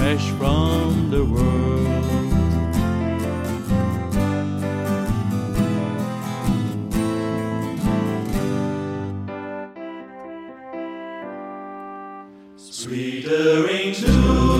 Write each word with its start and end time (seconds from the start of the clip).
fresh 0.00 0.30
from 0.38 1.10
the 1.10 1.22
world. 1.22 1.60
Sweeter 12.56 13.66
tune 13.92 14.59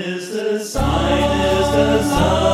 the 0.31 0.63
sign 0.63 1.31
is 1.41 1.67
the 1.71 2.03
sign. 2.03 2.50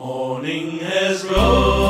Morning 0.00 0.78
has 0.78 1.26
rose. 1.26 1.89